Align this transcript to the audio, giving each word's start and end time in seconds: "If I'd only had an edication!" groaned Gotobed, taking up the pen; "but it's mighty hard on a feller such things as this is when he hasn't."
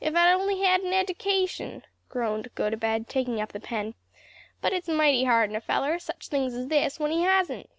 "If 0.00 0.16
I'd 0.16 0.32
only 0.32 0.62
had 0.62 0.80
an 0.80 0.92
edication!" 0.92 1.84
groaned 2.08 2.52
Gotobed, 2.56 3.06
taking 3.06 3.40
up 3.40 3.52
the 3.52 3.60
pen; 3.60 3.94
"but 4.60 4.72
it's 4.72 4.88
mighty 4.88 5.22
hard 5.22 5.50
on 5.50 5.54
a 5.54 5.60
feller 5.60 5.96
such 6.00 6.26
things 6.26 6.54
as 6.54 6.66
this 6.66 6.94
is 6.94 6.98
when 6.98 7.12
he 7.12 7.22
hasn't." 7.22 7.70